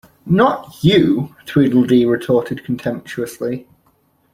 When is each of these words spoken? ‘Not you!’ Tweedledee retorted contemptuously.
‘Not 0.25 0.83
you!’ 0.83 1.35
Tweedledee 1.45 2.07
retorted 2.07 2.63
contemptuously. 2.63 3.67